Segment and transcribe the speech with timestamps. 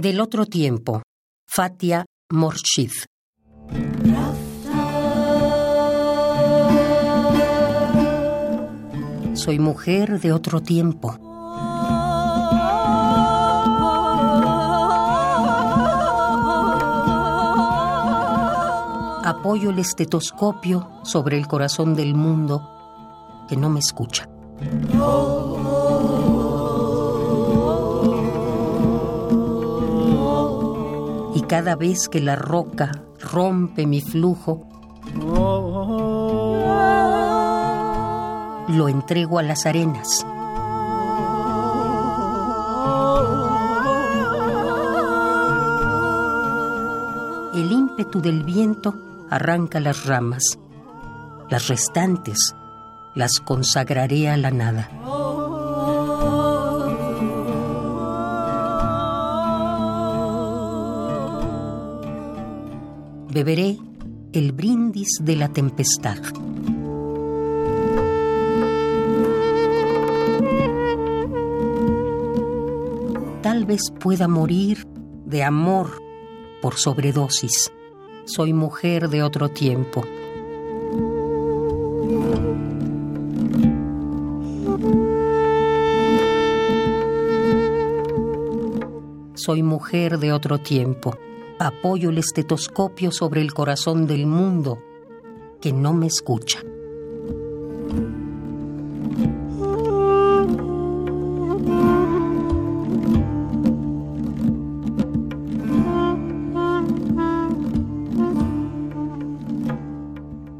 [0.00, 1.02] Del otro tiempo,
[1.44, 2.92] Fatia Morshid.
[9.34, 11.16] Soy mujer de otro tiempo.
[19.24, 22.62] Apoyo el estetoscopio sobre el corazón del mundo
[23.48, 24.28] que no me escucha.
[31.48, 34.66] Cada vez que la roca rompe mi flujo,
[38.68, 40.26] lo entrego a las arenas.
[47.54, 48.94] El ímpetu del viento
[49.30, 50.58] arranca las ramas.
[51.48, 52.54] Las restantes
[53.14, 54.90] las consagraré a la nada.
[63.30, 63.76] Beberé
[64.32, 66.16] el brindis de la tempestad.
[73.42, 74.86] Tal vez pueda morir
[75.26, 76.02] de amor
[76.62, 77.70] por sobredosis.
[78.24, 80.02] Soy mujer de otro tiempo.
[89.34, 91.16] Soy mujer de otro tiempo.
[91.60, 94.78] Apoyo el estetoscopio sobre el corazón del mundo
[95.60, 96.60] que no me escucha.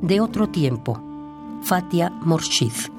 [0.00, 1.02] De otro tiempo,
[1.62, 2.95] Fatia Morshid.